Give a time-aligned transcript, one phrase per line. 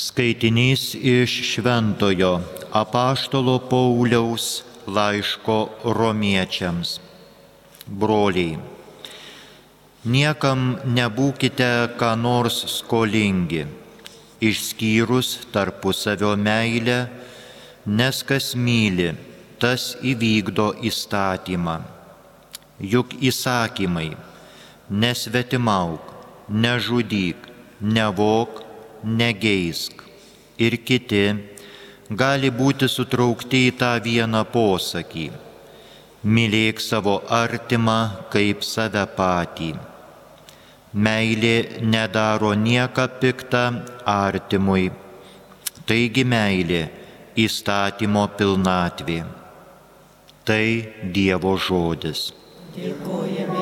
[0.00, 2.40] Skaitinys iš Šventojo
[2.72, 6.94] apaštalo Pauliaus laiško romiečiams.
[7.84, 8.54] Broliai,
[10.14, 10.62] niekam
[10.96, 11.68] nebūkite
[12.00, 13.66] ką nors skolingi,
[14.40, 16.98] išskyrus tarpusavio meilę,
[17.84, 19.10] nes kas myli,
[19.60, 21.76] tas įvykdo įstatymą.
[22.80, 24.16] Juk įsakymai-
[25.04, 26.00] nesvetimauk,
[26.48, 27.36] nežudyk,
[27.84, 28.69] nevok,
[29.04, 30.02] negeisk
[30.58, 31.24] ir kiti
[32.22, 35.26] gali būti sutraukti į tą vieną posakį-
[36.34, 38.00] mylėk savo artimą
[38.32, 39.70] kaip save patį.
[40.94, 41.56] Meilė
[41.94, 43.64] nedaro nieką piktą
[44.04, 44.90] artimui.
[45.86, 46.82] Taigi meilė
[47.36, 49.20] įstatymo pilnatvė.
[50.44, 50.66] Tai
[51.14, 52.32] Dievo žodis.
[52.74, 53.59] Dėkojame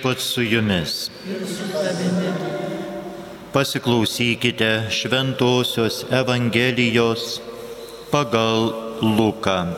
[0.00, 1.10] Viešpat su jumis.
[3.52, 7.40] Pasiklausykite Šventojios Evangelijos
[8.10, 9.76] pagal Luką.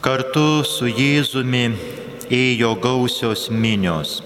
[0.00, 1.76] Kartu su Jėzumi
[2.32, 4.22] ėjo gausios minios.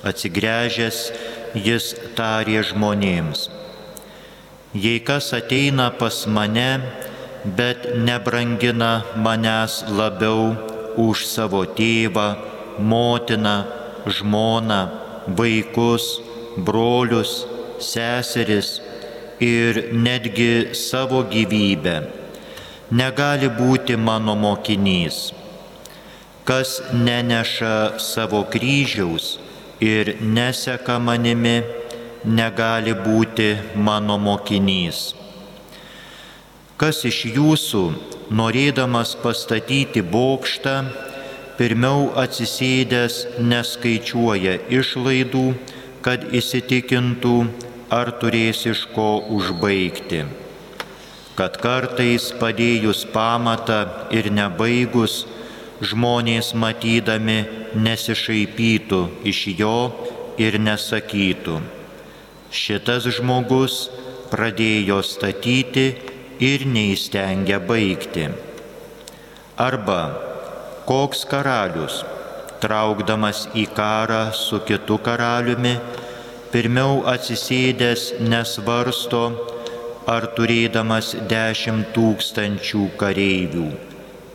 [0.00, 1.12] Atsigręžęs
[1.60, 3.50] jis tarė žmonėms.
[4.72, 7.04] Jei kas ateina pas mane,
[7.54, 10.56] bet nebrangina manęs labiau
[10.96, 12.26] už savo tėvą,
[12.80, 13.56] motiną,
[14.06, 14.80] žmoną,
[15.38, 16.20] vaikus,
[16.56, 17.46] brolius,
[17.78, 18.80] seseris
[19.40, 21.96] ir netgi savo gyvybę,
[22.90, 25.30] negali būti mano mokinys.
[26.46, 29.36] Kas neneša savo kryžiaus
[29.82, 31.60] ir neseka manimi,
[32.24, 35.25] negali būti mano mokinys.
[36.76, 37.82] Kas iš jūsų,
[38.36, 40.74] norėdamas pastatyti bokštą,
[41.56, 45.46] pirmiau atsisėdęs neskaičiuoja išlaidų,
[46.04, 47.36] kad įsitikintų,
[47.88, 50.26] ar turės iš ko užbaigti.
[51.38, 53.78] Kad kartais padėjus pamatą
[54.12, 55.22] ir nebaigus,
[55.80, 57.38] žmonės matydami
[57.86, 59.00] nesišaipytų
[59.32, 59.78] iš jo
[60.36, 61.56] ir nesakytų.
[62.52, 63.78] Šitas žmogus
[64.28, 65.86] pradėjo statyti
[66.40, 68.28] ir neįstengia baigti.
[69.56, 70.00] Arba
[70.86, 72.02] koks karalius,
[72.60, 75.74] traukdamas į karą su kitu karaliumi,
[76.52, 79.24] pirmiau atsisėdęs nesvarsto,
[80.06, 83.66] ar turėdamas dešimt tūkstančių kareivių,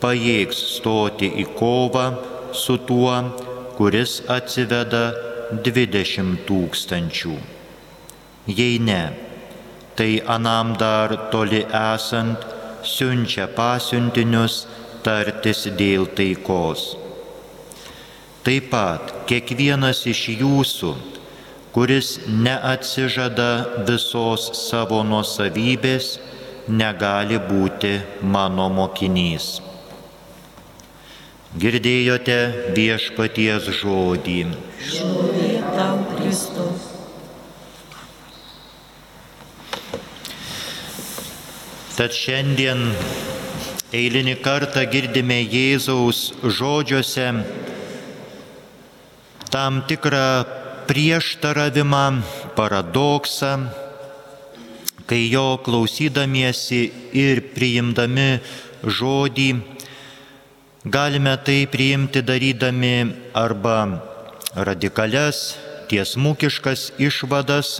[0.03, 2.05] pajėgs stoti į kovą
[2.51, 3.15] su tuo,
[3.77, 5.05] kuris atsiveda
[5.63, 7.37] dvidešimt tūkstančių.
[8.51, 9.03] Jei ne,
[9.95, 12.45] tai anam dar toli esant
[12.83, 14.65] siunčia pasiuntinius
[15.05, 16.91] tartis dėl taikos.
[18.45, 20.91] Taip pat kiekvienas iš jūsų,
[21.75, 23.51] kuris neatsižada
[23.87, 26.15] visos savo nuosavybės,
[26.67, 29.59] negali būti mano mokinys.
[31.61, 32.39] Girdėjote
[32.77, 34.39] viešpaties žodį.
[34.87, 36.70] Šlovė tau, Kristus.
[42.01, 42.79] Tad šiandien
[43.93, 47.27] eilinį kartą girdime Jėzaus žodžiuose
[49.53, 50.23] tam tikrą
[50.89, 52.01] prieštaravimą,
[52.57, 53.51] paradoksą,
[55.05, 56.81] kai jo klausydamiesi
[57.21, 58.29] ir priimdami
[58.81, 59.49] žodį
[60.97, 62.95] galime tai priimti darydami
[63.45, 63.77] arba
[64.57, 65.51] radikales,
[65.93, 67.77] tiesmukiškas išvadas,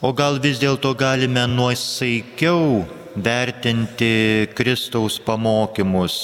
[0.00, 2.86] O gal vis dėlto galime nuosaikiau
[3.20, 6.22] vertinti Kristaus pamokymus.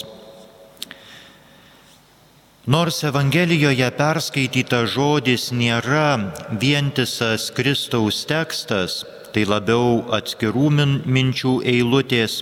[2.73, 9.03] Nors Evangelijoje perskaitytas žodis nėra vientisas Kristaus tekstas,
[9.37, 12.39] tai labiau atskirų min minčių eilutės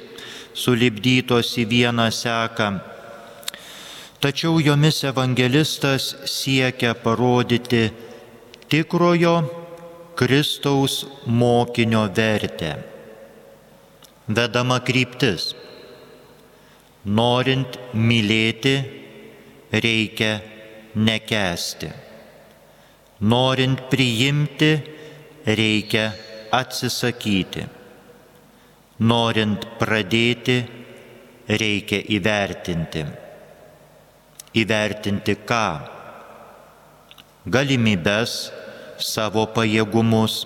[0.55, 2.71] sulibdytos į vieną seką.
[4.23, 7.89] Tačiau jomis evangelistas siekia parodyti
[8.71, 9.64] tikrojo
[10.15, 12.77] Kristaus mokinio vertę.
[14.29, 15.49] Vedama kryptis.
[17.05, 18.75] Norint mylėti,
[19.85, 20.31] reikia
[20.95, 21.91] nekesti.
[23.27, 24.71] Norint priimti,
[25.45, 26.07] reikia
[26.63, 27.67] atsisakyti.
[29.11, 30.59] Norint pradėti,
[31.51, 33.05] reikia įvertinti.
[34.63, 35.69] Įvertinti ką?
[37.51, 38.37] Galimybės
[38.99, 40.45] savo pajėgumus.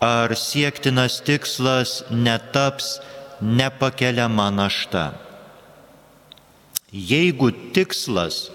[0.00, 2.98] Ar siektinas tikslas netaps
[3.42, 5.12] nepakeliama našta?
[6.92, 8.46] Jeigu tikslas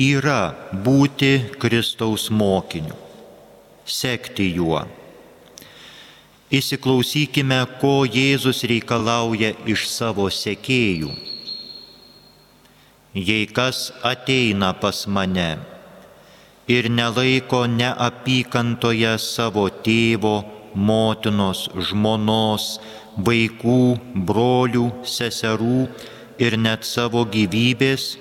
[0.00, 2.96] yra būti Kristaus mokiniu,
[3.86, 4.80] sekti juo,
[6.50, 11.12] įsiklausykime, ko Jėzus reikalauja iš savo sekėjų.
[13.14, 15.73] Jei kas ateina pas mane,
[16.68, 20.36] ir nelaiko neapykantoje savo tėvo,
[20.74, 22.78] motinos, žmonos,
[23.16, 23.80] vaikų,
[24.26, 25.86] brolių, seserų
[26.42, 28.14] ir net savo gyvybės,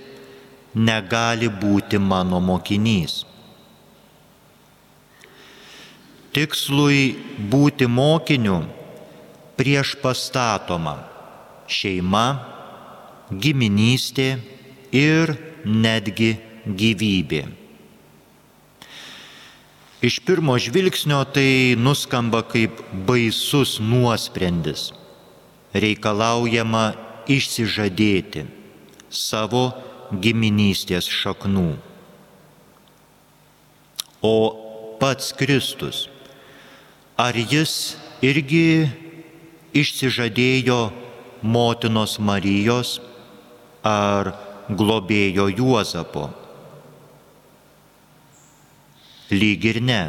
[0.76, 3.24] negali būti mano mokinys.
[6.34, 7.14] Tikslui
[7.50, 8.64] būti mokiniu
[9.58, 10.96] prieš pastatoma
[11.70, 12.28] šeima,
[13.30, 14.30] giminystė
[14.92, 15.36] ir
[15.66, 16.34] netgi
[16.66, 17.63] gyvybė.
[20.04, 24.90] Iš pirmo žvilgsnio tai nuskamba kaip baisus nuosprendis.
[25.72, 26.82] Reikalaujama
[27.32, 28.44] išsižadėti
[29.08, 29.64] savo
[30.12, 31.70] giminystės šaknų.
[34.28, 34.36] O
[35.00, 36.10] pats Kristus,
[37.16, 38.92] ar jis irgi
[39.72, 40.82] išsižadėjo
[41.48, 42.98] motinos Marijos
[43.88, 44.36] ar
[44.68, 46.43] globėjo Juozapo?
[49.34, 50.02] Lyg ir ne,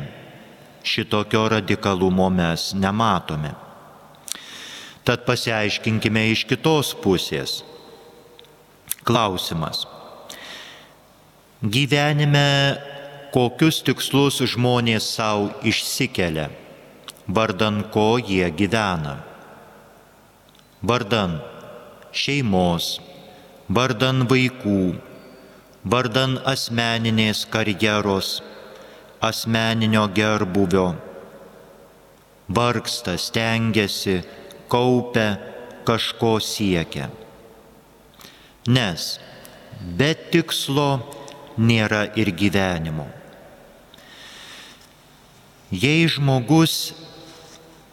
[0.84, 3.54] šitokio radikalumo mes nematome.
[5.04, 7.62] Tad pasiaiškinkime iš kitos pusės.
[9.04, 9.84] Klausimas.
[11.64, 12.48] Gyvenime
[13.32, 16.50] kokius tikslus žmonės savo išsikelia,
[17.26, 19.18] vardan ko jie gyvena.
[20.84, 21.38] Vardan
[22.12, 22.98] šeimos,
[23.68, 24.94] vardan vaikų,
[25.84, 28.38] vardan asmeninės karjeros,
[29.20, 30.94] asmeninio gerbuvio.
[32.54, 34.22] Vargsta, stengiasi,
[34.68, 35.36] kaupia,
[35.84, 37.08] kažko siekia.
[38.68, 39.18] Nes
[39.98, 40.88] be tikslo
[41.60, 43.06] nėra ir gyvenimo.
[45.74, 46.94] Jei žmogus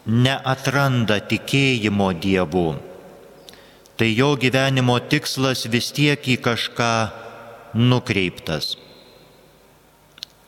[0.06, 2.68] neatranda tikėjimo Dievu,
[3.96, 6.94] tai jo gyvenimo tikslas vis tiek į kažką
[7.74, 8.76] nukreiptas.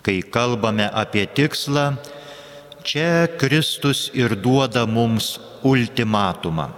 [0.05, 1.95] Kai kalbame apie tikslą,
[2.85, 6.69] čia Kristus ir duoda mums ultimatumą.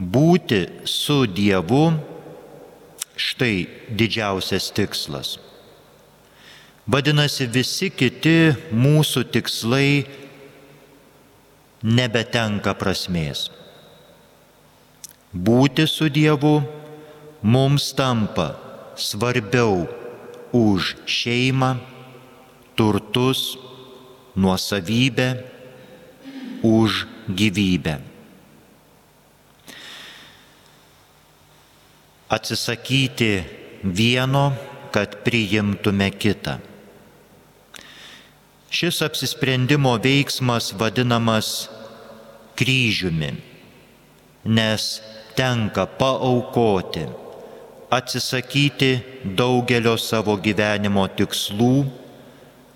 [0.00, 1.84] Būti su Dievu
[3.20, 5.36] štai didžiausias tikslas.
[6.90, 10.02] Vadinasi, visi kiti mūsų tikslai
[11.86, 13.46] nebetenka prasmės.
[15.30, 16.56] Būti su Dievu
[17.46, 18.48] mums tampa
[18.98, 19.84] svarbiau
[20.52, 21.78] už šeimą,
[22.74, 23.58] turtus,
[24.36, 25.42] nuosavybę,
[26.62, 28.00] už gyvybę.
[32.30, 33.42] Atsisakyti
[33.84, 34.54] vieno,
[34.90, 36.58] kad priimtume kitą.
[38.70, 41.66] Šis apsisprendimo veiksmas vadinamas
[42.54, 43.34] kryžiumi,
[44.46, 45.02] nes
[45.34, 47.06] tenka paaukoti
[47.90, 48.90] atsisakyti
[49.36, 51.74] daugelio savo gyvenimo tikslų,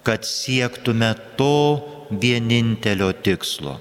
[0.05, 1.55] kad siektume to
[2.11, 3.79] vienintelio tikslo.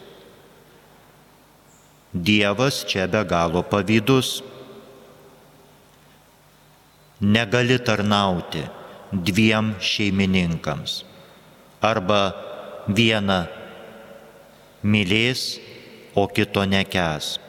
[2.14, 4.44] Dievas čia be galo pavydus.
[7.24, 8.62] Negali tarnauti
[9.12, 11.02] dviem šeimininkams.
[11.82, 12.22] Arba
[12.88, 13.44] vieną
[14.84, 15.58] mylės,
[16.14, 17.40] o kito nekes.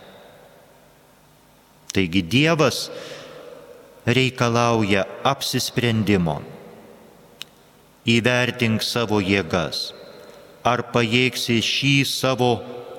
[1.92, 2.88] Taigi Dievas
[4.06, 6.40] reikalauja apsisprendimo.
[8.04, 9.92] Įvertink savo jėgas.
[10.64, 12.52] Ar pajėgsi šį savo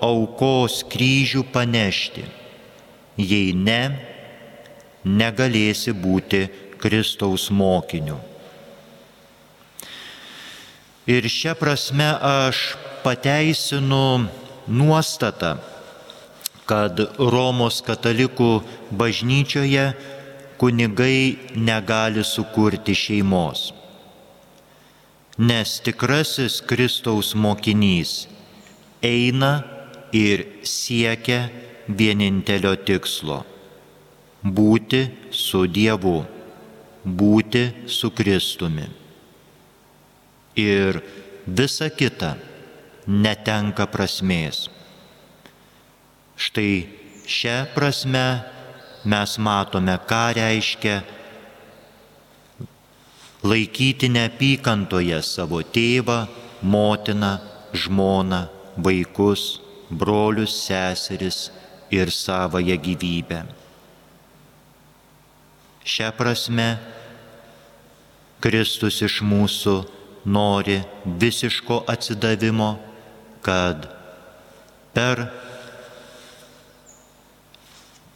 [0.05, 2.25] aukos kryžių panešti?
[3.17, 3.81] Jei ne,
[5.05, 6.45] negalėsi būti
[6.81, 8.17] Kristaus mokiniu.
[11.05, 12.73] Ir šią prasme aš
[13.05, 14.25] pateisinu
[14.65, 15.55] nuostatą,
[16.65, 19.91] kad Romos katalikų bažnyčioje
[20.57, 23.73] kunigai negali sukurti šeimos.
[25.37, 28.27] Nes tikrasis Kristaus mokinys
[29.03, 29.63] eina
[30.15, 31.49] ir siekia
[31.87, 33.43] vienintelio tikslo-
[34.57, 36.25] būti su Dievu,
[37.05, 38.87] būti su Kristumi.
[40.55, 41.01] Ir
[41.45, 42.37] visa kita
[43.07, 44.69] netenka prasmės.
[46.37, 46.87] Štai
[47.27, 48.54] šią prasme
[49.05, 50.95] mes matome, ką reiškia
[53.45, 56.25] laikyti neapykantoje savo tėvą,
[56.65, 57.37] motiną,
[57.73, 58.41] žmoną,
[58.77, 59.59] vaikus,
[59.89, 61.51] brolius, seseris
[61.93, 63.43] ir savoją gyvybę.
[65.85, 66.69] Šią prasme
[68.41, 69.75] Kristus iš mūsų
[70.25, 72.71] nori visiško atsidavimo,
[73.45, 73.85] kad
[74.93, 75.27] per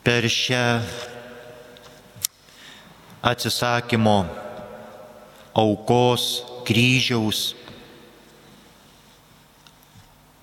[0.03, 0.65] per šią
[3.31, 4.19] atsisakymo
[5.59, 6.27] aukos
[6.67, 7.41] kryžiaus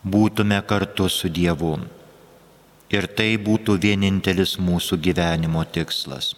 [0.06, 1.76] būtume kartu su Dievu.
[2.94, 6.34] Ir tai būtų vienintelis mūsų gyvenimo tikslas.